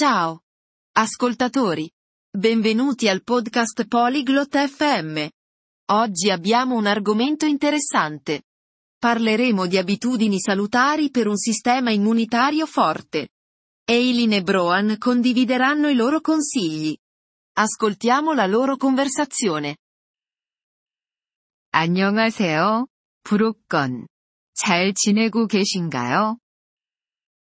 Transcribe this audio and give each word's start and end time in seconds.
Ciao. 0.00 0.42
Ascoltatori. 0.92 1.90
Benvenuti 2.30 3.08
al 3.08 3.22
podcast 3.22 3.86
Polyglot 3.86 4.56
FM. 4.56 5.28
Oggi 5.92 6.30
abbiamo 6.30 6.76
un 6.76 6.86
argomento 6.86 7.46
interessante. 7.46 8.42
Parleremo 8.98 9.66
di 9.66 9.78
abitudini 9.78 10.38
salutari 10.40 11.10
per 11.10 11.28
un 11.28 11.36
sistema 11.36 11.90
immunitario 11.90 12.66
forte. 12.66 13.28
Eileen 13.84 14.32
e 14.32 14.42
Broan 14.42 14.96
condivideranno 14.98 15.88
i 15.88 15.94
loro 15.94 16.20
consigli. 16.20 16.96
Ascoltiamo 17.52 18.32
la 18.32 18.46
loro 18.46 18.76
conversazione. 18.76 19.76
안녕하세요. 21.70 22.86
브로건. 23.22 24.06
잘 24.54 24.94
지내고 24.94 25.46
계신가요? 25.46 26.38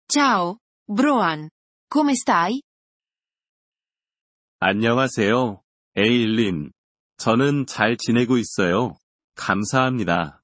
Ciao, 0.10 0.58
Broan. 0.86 1.50
Come 1.93 2.15
stai? 2.15 2.63
안녕하세요, 4.61 5.63
에일린. 5.95 6.73
저는 7.19 7.67
잘 7.67 7.99
지내고 7.99 8.39
있어요. 8.39 8.97
감사합니다. 9.35 10.43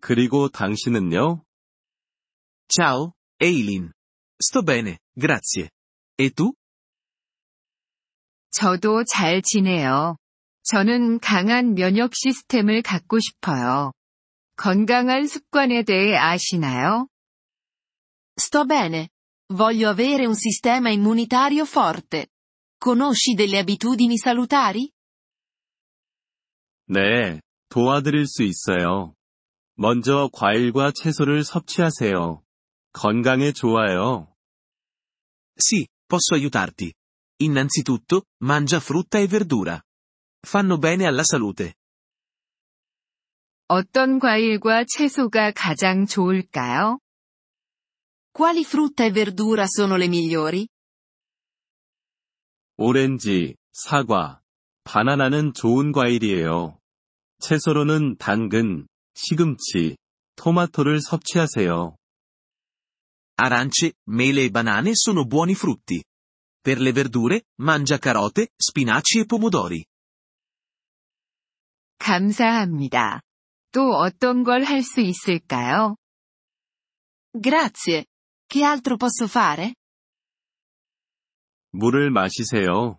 그리고 0.00 0.48
당신은요? 0.48 1.44
Ciao, 2.66 3.12
Eileen. 3.40 3.92
Sto 4.42 4.64
bene, 4.64 4.98
grazie. 5.16 5.68
E 6.18 6.30
tu? 6.30 6.54
저도 8.50 9.04
잘 9.04 9.42
지내요. 9.42 10.16
저는 10.64 11.20
강한 11.20 11.74
면역 11.74 12.16
시스템을 12.16 12.82
갖고 12.82 13.20
싶어요. 13.20 13.92
건강한 14.56 15.28
습관에 15.28 15.84
대해 15.84 16.16
아시나요? 16.16 17.06
Sto 18.36 18.66
bene. 18.66 19.08
Voglio 19.53 19.89
avere 19.89 20.25
un 20.25 20.35
sistema 20.35 20.89
immunitario 20.89 21.65
forte. 21.65 22.29
Conosci 22.77 23.33
delle 23.33 23.59
abitudini 23.59 24.17
salutari? 24.17 24.91
네, 26.87 27.41
도와드릴 27.69 28.27
수 28.27 28.43
있어요. 28.43 29.15
먼저 29.75 30.29
과일과 30.31 30.91
채소를 30.91 31.43
섭취하세요. 31.43 32.43
건강에 32.93 33.51
좋아요. 33.51 34.33
Sì, 35.57 35.87
posso 36.07 36.35
aiutarti. 36.35 36.93
Innanzitutto, 37.37 38.23
mangia 38.43 38.79
frutta 38.79 39.19
e 39.19 39.27
verdura. 39.27 39.81
Fanno 40.41 40.77
bene 40.77 41.05
alla 41.05 41.23
salute. 41.23 41.73
어떤 43.67 44.19
과일과 44.19 44.85
채소가 44.85 45.51
가장 45.51 46.05
좋을까요? 46.05 46.99
Quali 48.32 48.64
frutta 48.64 49.04
e 49.04 49.10
verdura 49.10 49.66
sono 49.66 49.96
le 49.96 50.06
migliori? 50.08 50.66
오렌지, 52.76 53.56
사과, 53.72 54.40
바나나는 54.84 55.52
좋은 55.52 55.92
과일이에요. 55.92 56.78
채소로는 57.40 58.16
당근, 58.18 58.86
시금치, 59.14 59.96
토마토를 60.36 61.00
섭취하세요. 61.02 61.96
Arance, 63.36 63.92
mele 64.08 64.44
e 64.44 64.50
banane 64.50 64.92
sono 64.94 65.24
buoni 65.26 65.54
frutti. 65.54 66.02
Per 66.62 66.80
le 66.80 66.92
verdure, 66.92 67.42
mangia 67.60 67.98
carote, 67.98 68.48
spinaci 68.56 69.20
e 69.20 69.24
pomodori. 69.26 69.84
감사합니다. 71.98 73.20
또 73.72 73.92
어떤 73.94 74.42
걸 74.44 74.64
할 74.64 74.82
수 74.82 75.00
있을까요? 75.00 75.96
Grazie. 77.32 78.09
Che 78.50 78.64
altro 78.64 78.96
posso 78.96 79.28
fare? 79.28 79.74
물을 81.70 82.10
마시세요. 82.10 82.98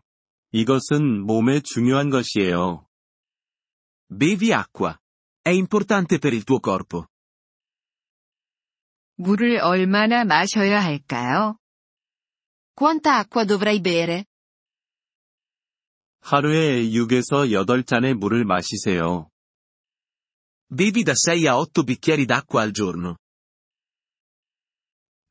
이것은 0.54 1.26
몸에 1.26 1.60
중요한 1.60 2.10
것이에요. 2.10 2.88
Bevi 4.10 4.54
acqua. 4.54 4.98
È 5.44 5.50
importante 5.50 6.20
per 6.20 6.32
il 6.32 6.46
tuo 6.46 6.62
corpo. 6.62 7.06
물을 9.18 9.60
얼마나 9.60 10.24
마셔야 10.24 10.80
할까요? 10.82 11.58
Quanta 12.74 13.18
acqua 13.20 13.44
dovrei 13.44 13.82
bere? 13.82 14.24
하루에 16.22 16.84
6에서 16.92 17.52
8잔의 17.52 18.14
물을 18.14 18.46
마시세요. 18.46 19.28
Bevi 20.70 21.04
da 21.04 21.14
6 21.14 21.46
a 21.46 21.58
8 21.58 21.84
bicchieri 21.84 22.26
d'acqua 22.26 22.62
al 22.62 22.72
giorno. 22.72 23.18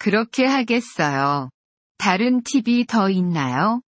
그렇게 0.01 0.47
하겠어요. 0.47 1.51
다른 1.99 2.43
팁이 2.43 2.87
더 2.87 3.11
있나요? 3.11 3.83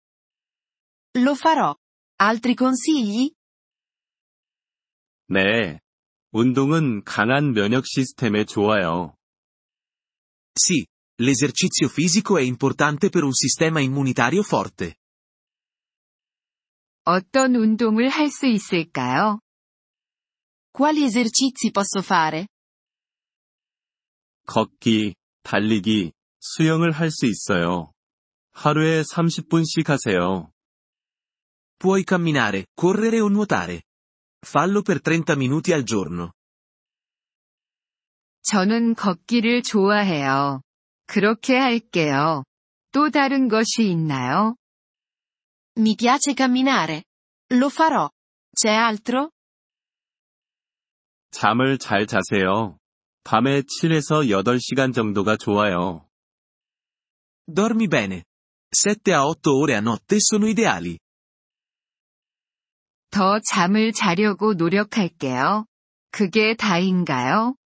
Lo 1.15 1.37
farò. 1.37 1.77
Altri 2.21 2.57
consigli? 2.57 3.33
네. 5.29 5.79
운동은 6.33 7.05
강한 7.05 7.53
면역 7.53 7.87
시스템에 7.87 8.45
좋아요. 8.45 9.15
Sì, 10.53 10.85
l'esercizio 11.23 11.89
fisico 11.89 12.39
è 12.39 12.43
importante 12.43 13.09
per 13.09 13.23
un 13.23 13.33
sistema 13.33 13.81
immunitario 13.81 14.43
forte. 14.43 14.97
어떤 17.05 17.55
운동을 17.55 18.09
할 18.09 18.31
수 18.31 18.47
있을까요? 18.47 19.39
Quali 20.73 21.05
esercizi 21.05 21.71
posso 21.71 22.03
fare? 22.03 22.49
걷기, 24.47 25.15
달리기, 25.43 26.13
수영을 26.41 26.91
할 26.93 27.11
수 27.11 27.27
있어요. 27.27 27.93
하루에 28.53 29.03
30분씩 29.03 29.87
하세요. 29.87 30.53
Puoi 31.79 32.05
camminare, 32.07 32.67
correre 32.79 33.21
o 33.21 33.29
nuotare. 33.29 33.83
Fallo 34.45 34.83
per 34.83 35.01
30 35.01 35.37
minuti 35.37 35.73
al 35.73 35.85
giorno. 35.85 36.33
저는 38.43 38.95
걷기를 38.95 39.63
좋아해요. 39.63 40.63
그렇게 41.07 41.57
할게요. 41.57 42.45
또 42.93 43.11
다른 43.11 43.49
것이 43.49 43.89
있나요? 43.91 44.57
Mi 45.79 45.95
piace 45.95 46.35
camminare. 46.35 47.05
Lo 47.53 47.69
farò. 47.69 48.11
C'è 48.55 48.75
altro? 48.75 49.31
잠을 51.31 51.79
잘 51.79 52.07
자세요. 52.07 52.80
밤에 53.25 53.63
7에서 53.63 54.29
8시간 54.29 54.95
정도가 54.95 55.37
좋아요. 55.37 56.09
Dormi 57.53 57.89
bene. 57.89 58.25
7 58.73 59.13
a 59.13 59.17
8 59.17 59.51
ore 59.51 59.75
a 59.75 59.79
notte 59.81 60.19
sono 60.21 60.47
ideali. 60.49 60.99
더 63.11 63.41
잠을 63.41 63.93
자려고 63.93 64.55
노력할게요. 64.55 65.67
그게 66.13 66.55
다인가요? 66.55 67.57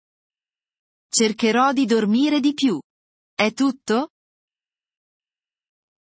Cercherò 1.10 1.72
di 1.72 1.86
dormire 1.86 2.40
di 2.40 2.54
più. 2.54 2.80
È 3.36 3.52
tutto? 3.52 4.08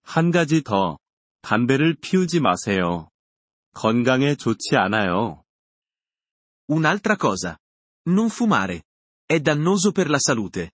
한 0.02 0.30
가지 0.30 0.62
더. 0.62 0.98
담배를 1.42 1.94
피우지 2.00 2.40
마세요. 2.40 3.08
건강에 3.74 4.34
좋지 4.34 4.76
않아요. 4.76 5.42
Un'altra 6.68 7.16
cosa. 7.18 7.58
Non 8.06 8.26
fumare. 8.30 8.82
È 9.34 9.40
dannoso 9.40 9.90
per 9.90 10.08
la 10.10 10.18
salute. 10.20 10.70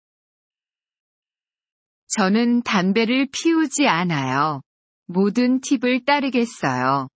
저는 2.08 2.62
담배를 2.62 3.30
피우지 3.30 3.86
않아요. 3.86 4.60
모든 5.06 5.62
팁을 5.62 6.04
따르겠어요. 6.04 7.08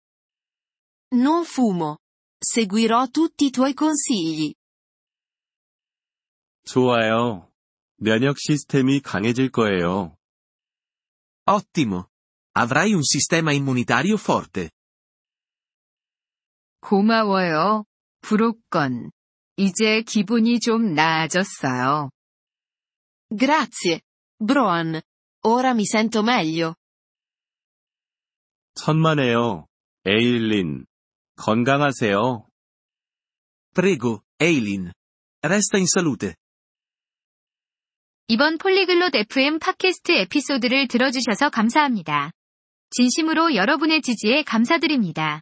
Non 1.12 1.44
fumo. 1.44 1.98
Seguirò 2.40 3.10
tutti 3.10 3.48
i 3.48 3.52
tuoi 3.52 3.74
consigli. 3.74 4.56
좋아요. 6.64 7.52
면역 7.98 8.38
시스템이 8.40 9.02
강해질 9.02 9.52
거예요. 9.52 10.16
Ottimo. 11.46 12.08
Avrai 12.54 12.94
un 12.94 13.04
sistema 13.04 13.52
immunitario 13.52 14.16
forte. 14.16 14.70
고마워요. 16.80 17.84
브로건. 18.22 19.12
이제 19.58 20.02
기분이 20.02 20.60
좀 20.60 20.94
나아졌어요. 20.94 22.10
Grazie. 23.38 24.02
Broan. 24.40 25.02
Ora 25.44 25.72
mi 25.72 25.84
sento 25.86 26.22
meglio. 26.22 26.76
천만에요. 28.76 29.68
에일린. 30.06 30.86
건강하세요. 31.36 32.48
Prego, 33.74 34.22
Eileen. 34.42 34.92
Resta 35.44 35.78
in 35.78 35.86
salute. 35.88 36.34
이번 38.28 38.58
폴리글롯 38.58 39.16
FM 39.16 39.60
팟캐스트 39.60 40.12
에피소드를 40.14 40.88
들어주셔서 40.88 41.50
감사합니다. 41.50 42.32
진심으로 42.92 43.56
여러분의 43.56 44.02
지지에 44.02 44.44
감사드립니다. 44.44 45.42